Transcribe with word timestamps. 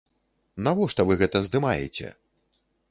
Навошта 0.69 1.05
вы 1.11 1.19
гэта 1.21 1.43
здымаеце? 1.49 2.07